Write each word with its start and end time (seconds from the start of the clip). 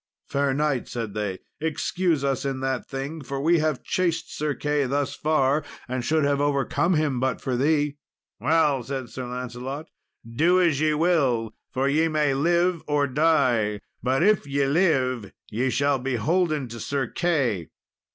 "Fair 0.27 0.51
knight," 0.51 0.87
said 0.87 1.13
they, 1.13 1.37
"excuse 1.59 2.23
us 2.23 2.43
in 2.43 2.59
that 2.61 2.89
thing, 2.89 3.21
for 3.23 3.39
we 3.39 3.59
have 3.59 3.83
chased 3.83 4.35
Sir 4.35 4.55
Key 4.55 4.85
thus 4.85 5.13
far, 5.13 5.63
and 5.87 6.03
should 6.03 6.23
have 6.23 6.41
overcome 6.41 6.95
him 6.95 7.19
but 7.19 7.39
for 7.39 7.55
thee." 7.55 7.97
"Well," 8.39 8.81
said 8.81 9.09
Sir 9.09 9.27
Lancelot, 9.27 9.89
"do 10.27 10.59
as 10.59 10.81
ye 10.81 10.95
will, 10.95 11.53
for 11.71 11.87
ye 11.87 12.07
may 12.07 12.33
live 12.33 12.81
or 12.87 13.05
die; 13.05 13.79
but, 14.01 14.23
if 14.23 14.47
ye 14.47 14.65
live, 14.65 15.31
ye 15.51 15.69
shall 15.69 15.99
be 15.99 16.15
holden 16.15 16.67
to 16.69 16.79
Sir 16.79 17.05
Key." 17.05 17.67